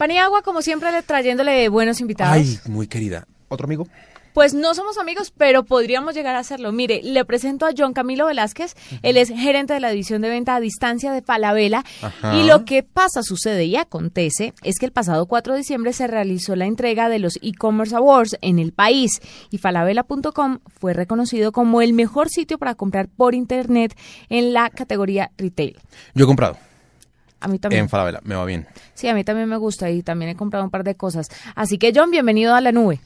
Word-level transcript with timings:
Paniagua, 0.00 0.40
como 0.40 0.62
siempre, 0.62 0.90
le- 0.92 1.02
trayéndole 1.02 1.68
buenos 1.68 2.00
invitados. 2.00 2.32
Ay, 2.34 2.58
muy 2.64 2.86
querida. 2.86 3.26
¿Otro 3.48 3.66
amigo? 3.66 3.86
Pues 4.32 4.54
no 4.54 4.74
somos 4.74 4.96
amigos, 4.96 5.30
pero 5.36 5.64
podríamos 5.64 6.14
llegar 6.14 6.36
a 6.36 6.38
hacerlo. 6.38 6.72
Mire, 6.72 7.00
le 7.02 7.22
presento 7.26 7.66
a 7.66 7.70
John 7.76 7.92
Camilo 7.92 8.24
Velázquez. 8.24 8.76
Él 9.02 9.18
es 9.18 9.28
gerente 9.28 9.74
de 9.74 9.80
la 9.80 9.90
división 9.90 10.22
de 10.22 10.30
venta 10.30 10.54
a 10.54 10.60
distancia 10.60 11.12
de 11.12 11.20
Falabella. 11.20 11.84
Ajá. 12.00 12.34
Y 12.38 12.44
lo 12.46 12.64
que 12.64 12.82
pasa, 12.82 13.22
sucede 13.22 13.66
y 13.66 13.76
acontece 13.76 14.54
es 14.62 14.78
que 14.78 14.86
el 14.86 14.92
pasado 14.92 15.26
4 15.26 15.52
de 15.52 15.58
diciembre 15.58 15.92
se 15.92 16.06
realizó 16.06 16.56
la 16.56 16.64
entrega 16.64 17.10
de 17.10 17.18
los 17.18 17.38
e-commerce 17.42 17.94
awards 17.94 18.38
en 18.40 18.58
el 18.58 18.72
país 18.72 19.20
y 19.50 19.58
falabella.com 19.58 20.60
fue 20.78 20.94
reconocido 20.94 21.52
como 21.52 21.82
el 21.82 21.92
mejor 21.92 22.30
sitio 22.30 22.56
para 22.56 22.74
comprar 22.74 23.08
por 23.08 23.34
internet 23.34 23.94
en 24.30 24.54
la 24.54 24.70
categoría 24.70 25.30
retail. 25.36 25.76
Yo 26.14 26.24
he 26.24 26.26
comprado 26.26 26.56
A 27.40 27.48
mí 27.48 27.58
también. 27.58 27.82
en 27.82 27.88
Falabella, 27.88 28.20
me 28.24 28.34
va 28.34 28.44
bien. 28.44 28.66
Sí, 28.94 29.08
a 29.08 29.14
mí 29.14 29.24
también 29.24 29.48
me 29.48 29.56
gusta 29.56 29.90
y 29.90 30.02
también 30.02 30.30
he 30.30 30.36
comprado 30.36 30.64
un 30.64 30.70
par 30.70 30.84
de 30.84 30.94
cosas. 30.94 31.28
Así 31.56 31.78
que 31.78 31.92
John, 31.94 32.10
bienvenido 32.10 32.54
a 32.54 32.60
la 32.60 32.72
nube. 32.72 32.98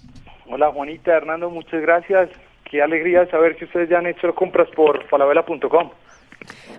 Hola 0.46 0.70
Juanita, 0.72 1.12
Hernando, 1.12 1.50
muchas 1.50 1.80
gracias. 1.80 2.30
Qué 2.70 2.82
alegría 2.82 3.28
saber 3.30 3.56
que 3.56 3.66
ustedes 3.66 3.88
ya 3.88 3.98
han 3.98 4.06
hecho 4.06 4.34
compras 4.34 4.68
por 4.74 5.06
falabella.com. 5.08 5.90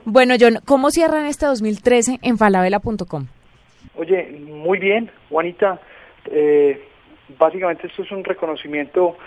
Bueno, 0.03 0.35
John, 0.39 0.59
¿cómo 0.65 0.91
cierran 0.91 1.25
este 1.25 1.45
2013 1.45 2.19
en 2.21 2.37
falabella.com? 2.37 3.27
Oye, 3.95 4.39
muy 4.39 4.77
bien, 4.77 5.09
Juanita. 5.29 5.79
Eh, 6.29 6.83
básicamente 7.39 7.87
esto 7.87 8.03
es 8.03 8.11
un 8.11 8.23
reconocimiento 8.23 9.17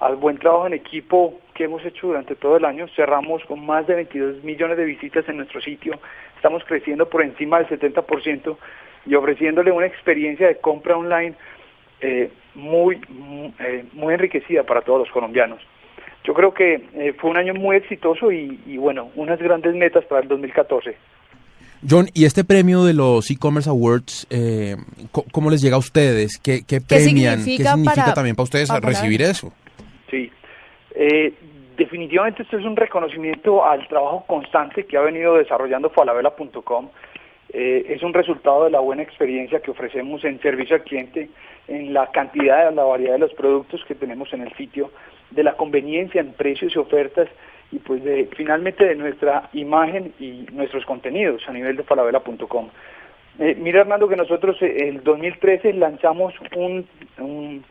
al 0.00 0.16
buen 0.16 0.38
trabajo 0.38 0.66
en 0.66 0.74
equipo 0.74 1.40
que 1.54 1.64
hemos 1.64 1.84
hecho 1.84 2.06
durante 2.08 2.34
todo 2.36 2.56
el 2.56 2.64
año. 2.64 2.86
Cerramos 2.94 3.42
con 3.44 3.64
más 3.66 3.86
de 3.86 3.94
22 3.94 4.44
millones 4.44 4.76
de 4.76 4.84
visitas 4.84 5.28
en 5.28 5.38
nuestro 5.38 5.60
sitio. 5.60 5.98
Estamos 6.36 6.62
creciendo 6.64 7.08
por 7.08 7.22
encima 7.22 7.58
del 7.58 7.68
70% 7.68 8.56
y 9.06 9.14
ofreciéndole 9.14 9.72
una 9.72 9.86
experiencia 9.86 10.46
de 10.46 10.58
compra 10.58 10.96
online 10.96 11.34
eh, 12.00 12.30
muy, 12.54 13.00
mu- 13.08 13.52
eh, 13.58 13.84
muy 13.92 14.14
enriquecida 14.14 14.62
para 14.62 14.82
todos 14.82 15.00
los 15.00 15.10
colombianos. 15.10 15.60
Yo 16.24 16.34
creo 16.34 16.52
que 16.52 16.74
eh, 16.94 17.14
fue 17.18 17.30
un 17.30 17.36
año 17.38 17.54
muy 17.54 17.76
exitoso 17.76 18.30
y, 18.30 18.60
y, 18.66 18.76
bueno, 18.76 19.10
unas 19.16 19.38
grandes 19.40 19.74
metas 19.74 20.04
para 20.04 20.20
el 20.22 20.28
2014. 20.28 20.94
John, 21.88 22.08
¿y 22.12 22.24
este 22.24 22.44
premio 22.44 22.84
de 22.84 22.92
los 22.92 23.30
e-commerce 23.30 23.70
awards, 23.70 24.26
eh, 24.30 24.76
cómo 25.32 25.48
les 25.50 25.62
llega 25.62 25.76
a 25.76 25.78
ustedes? 25.78 26.38
¿Qué, 26.38 26.64
qué 26.66 26.80
premian? 26.80 27.38
significa 27.40 27.70
¿Qué 27.70 27.76
significa 27.76 28.02
para- 28.02 28.14
también 28.14 28.36
para 28.36 28.44
ustedes 28.44 28.68
para 28.68 28.80
recibir 28.80 29.22
eso? 29.22 29.52
Sí, 30.10 30.30
Eh, 30.94 31.32
definitivamente 31.76 32.42
esto 32.42 32.58
es 32.58 32.64
un 32.64 32.74
reconocimiento 32.74 33.64
al 33.64 33.86
trabajo 33.88 34.24
constante 34.26 34.86
que 34.86 34.96
ha 34.96 35.02
venido 35.02 35.36
desarrollando 35.36 35.90
falabella.com. 35.90 36.88
Eh, 37.50 37.86
es 37.88 38.02
un 38.02 38.12
resultado 38.12 38.64
de 38.64 38.70
la 38.70 38.80
buena 38.80 39.02
experiencia 39.02 39.60
que 39.60 39.70
ofrecemos 39.70 40.24
en 40.24 40.40
servicio 40.40 40.76
al 40.76 40.82
cliente, 40.82 41.30
en 41.66 41.92
la 41.92 42.10
cantidad, 42.10 42.72
la 42.72 42.84
variedad 42.84 43.14
de 43.14 43.20
los 43.20 43.34
productos 43.34 43.84
que 43.84 43.94
tenemos 43.94 44.32
en 44.32 44.42
el 44.42 44.52
sitio, 44.54 44.90
de 45.30 45.42
la 45.42 45.56
conveniencia 45.56 46.20
en 46.20 46.32
precios 46.32 46.74
y 46.74 46.78
ofertas 46.78 47.28
y 47.70 47.78
pues 47.78 48.02
de, 48.02 48.28
finalmente 48.36 48.84
de 48.84 48.94
nuestra 48.94 49.48
imagen 49.52 50.14
y 50.18 50.46
nuestros 50.52 50.84
contenidos 50.84 51.42
a 51.48 51.52
nivel 51.52 51.76
de 51.76 51.84
falabella.com. 51.84 52.70
Eh, 53.38 53.54
mira 53.56 53.80
Hernando 53.80 54.08
que 54.08 54.16
nosotros 54.16 54.60
eh, 54.62 54.88
el 54.88 55.04
2013 55.04 55.72
lanzamos 55.74 56.34
un, 56.56 56.86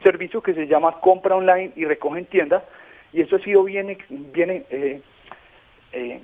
servicio 0.02 0.42
que 0.42 0.54
se 0.54 0.68
llama 0.68 1.00
compra 1.02 1.36
online 1.36 1.72
y 1.76 1.84
recoge 1.84 2.20
en 2.20 2.26
tienda 2.26 2.64
y 3.12 3.22
eso 3.22 3.36
ha 3.36 3.40
sido 3.40 3.64
bien, 3.64 3.98
bien, 4.10 4.66
eh, 4.70 5.02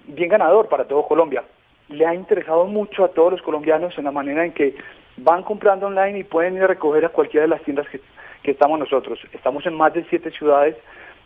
bien 0.05 0.30
ganador 0.30 0.69
para 0.69 0.88
todo 0.88 1.08
Colombia. 1.08 1.44
Le 1.89 2.05
ha 2.05 2.16
interesado 2.16 2.66
mucho 2.66 3.03
a 3.03 3.09
todos 3.09 3.33
los 3.33 3.41
colombianos 3.41 3.97
en 3.97 4.05
la 4.05 4.11
manera 4.11 4.45
en 4.45 4.53
que 4.53 4.75
van 5.17 5.44
comprando 5.44 5.88
online 5.88 6.19
y 6.19 6.23
pueden 6.23 6.55
ir 6.55 6.64
a 6.64 6.67
recoger 6.67 7.05
a 7.05 7.09
cualquiera 7.09 7.44
de 7.44 7.49
las 7.49 7.64
tiendas 7.64 7.88
que, 7.89 7.99
que 8.44 8.52
estamos 8.52 8.80
nosotros. 8.80 9.19
Estamos 9.33 9.66
en 9.66 9.75
más 9.75 9.94
de 9.94 10.05
siete 10.09 10.31
ciudades 10.31 10.75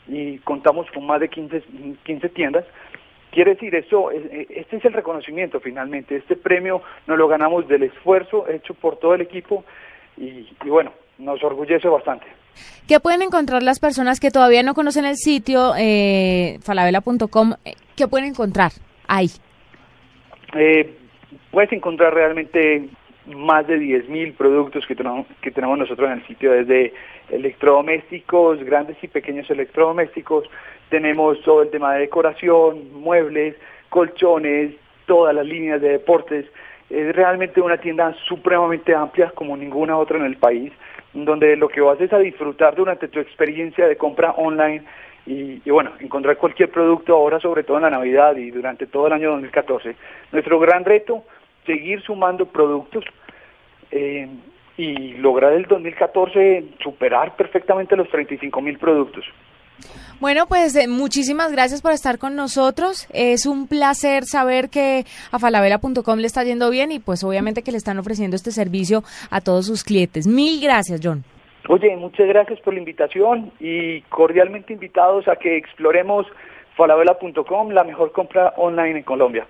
y 0.08 0.40
contamos 0.40 0.90
con 0.92 1.06
más 1.06 1.20
de 1.20 1.30
15, 1.30 1.64
15 2.04 2.30
tiendas. 2.30 2.66
Quiere 3.38 3.52
decir, 3.54 3.76
eso, 3.76 4.10
es- 4.10 4.26
eh, 4.32 4.48
este 4.50 4.78
es 4.78 4.86
el 4.86 4.94
reconocimiento 4.94 5.60
finalmente. 5.60 6.16
Este 6.16 6.36
premio 6.36 6.82
nos 7.06 7.20
lo 7.20 7.28
ganamos 7.28 7.68
del 7.68 7.84
esfuerzo 7.84 8.48
hecho 8.50 8.74
por 8.74 8.98
todo 8.98 9.14
el 9.14 9.22
equipo 9.22 9.64
y, 10.18 10.50
y 10.66 10.70
bueno, 10.70 10.92
nos 11.20 11.44
orgullece 11.44 11.88
bastante. 11.88 12.26
¿Qué 12.88 13.00
pueden 13.00 13.22
encontrar 13.22 13.62
las 13.62 13.80
personas 13.80 14.20
que 14.20 14.32
todavía 14.32 14.64
no 14.64 14.74
conocen 14.74 15.06
el 15.06 15.18
sitio 15.18 15.74
eh, 15.78 16.58
falabella.com? 16.64 17.54
Eh, 17.64 17.76
¿Qué 17.96 18.08
pueden 18.08 18.30
encontrar 18.30 18.72
ahí? 19.08 19.28
Eh, 20.56 20.98
puedes 21.52 21.72
encontrar 21.74 22.16
realmente 22.16 22.90
más 23.36 23.68
de 23.68 23.78
10.000 23.78 24.36
productos 24.36 24.86
que 24.88 24.96
tenemos, 24.96 25.28
que 25.42 25.52
tenemos 25.52 25.78
nosotros 25.78 26.10
en 26.10 26.20
el 26.20 26.28
sitio, 26.28 26.52
desde 26.52 26.94
electrodomésticos, 27.30 28.64
grandes 28.64 28.98
y 29.02 29.08
pequeños 29.08 29.50
electrodomésticos, 29.50 30.50
tenemos 30.90 31.42
todo 31.42 31.62
el 31.62 31.70
tema 31.70 31.94
de 31.94 32.02
decoración, 32.02 32.94
muebles, 32.94 33.56
colchones, 33.90 34.74
todas 35.06 35.36
las 35.36 35.46
líneas 35.46 35.82
de 35.82 35.90
deportes. 35.90 36.46
Es 36.90 37.14
realmente 37.16 37.60
una 37.60 37.78
tienda 37.78 38.16
supremamente 38.28 38.96
amplia 38.96 39.32
como 39.32 39.58
ninguna 39.58 39.98
otra 39.98 40.18
en 40.18 40.26
el 40.26 40.38
país, 40.38 40.72
donde 41.14 41.58
lo 41.58 41.68
que 41.68 41.82
vas 41.82 42.00
es 42.00 42.14
a 42.14 42.20
disfrutar 42.20 42.76
durante 42.76 43.10
tu 43.10 43.20
experiencia 43.20 43.88
de 43.88 43.98
compra 43.98 44.32
online 44.32 44.84
y, 45.26 45.62
y 45.66 45.70
bueno, 45.70 45.92
encontrar 46.00 46.38
cualquier 46.38 46.70
producto 46.70 47.14
ahora, 47.14 47.42
sobre 47.42 47.64
todo 47.64 47.78
en 47.78 47.84
la 47.84 47.90
Navidad 47.90 48.38
y 48.38 48.52
durante 48.52 48.88
todo 48.88 49.08
el 49.08 49.14
año 49.14 49.32
2014. 49.32 49.96
Nuestro 50.32 50.60
gran 50.60 50.86
reto, 50.86 51.26
seguir 51.68 52.02
sumando 52.02 52.48
productos 52.48 53.06
eh, 53.92 54.28
y 54.78 55.14
lograr 55.18 55.54
el 55.54 55.66
2014 55.66 56.64
superar 56.84 57.36
perfectamente 57.36 57.96
los 57.96 58.10
35 58.10 58.62
mil 58.62 58.80
productos. 58.80 59.24
Bueno, 60.20 60.48
pues 60.48 60.76
eh, 60.76 60.88
muchísimas 60.88 61.52
gracias 61.52 61.84
por 61.84 61.92
estar 61.92 62.18
con 62.18 62.36
nosotros. 62.36 63.08
Es 63.14 63.46
un 63.46 63.68
placer 63.68 64.24
saber 64.26 64.70
que 64.70 65.06
a 65.32 65.38
falabella.com 65.38 66.18
le 66.18 66.26
está 66.26 66.44
yendo 66.44 66.72
bien 66.72 66.92
y 66.92 66.98
pues 66.98 67.24
obviamente 67.24 67.62
que 67.62 67.72
le 67.72 67.78
están 67.78 68.00
ofreciendo 68.00 68.36
este 68.36 68.52
servicio 68.52 69.04
a 69.30 69.42
todos 69.42 69.68
sus 69.68 69.84
clientes. 69.84 70.26
Mil 70.26 70.60
gracias, 70.60 71.02
John. 71.04 71.24
Oye, 71.70 71.96
muchas 71.98 72.28
gracias 72.28 72.60
por 72.62 72.74
la 72.74 72.80
invitación 72.80 73.52
y 73.60 74.02
cordialmente 74.04 74.74
invitados 74.74 75.28
a 75.28 75.36
que 75.36 75.58
exploremos 75.58 76.26
falabella.com, 76.76 77.70
la 77.72 77.84
mejor 77.84 78.12
compra 78.12 78.54
online 78.58 79.00
en 79.00 79.04
Colombia. 79.04 79.46